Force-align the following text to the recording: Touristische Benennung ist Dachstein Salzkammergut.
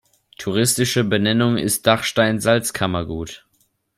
Touristische 0.39 1.03
Benennung 1.03 1.59
ist 1.59 1.85
Dachstein 1.85 2.39
Salzkammergut. 2.39 3.45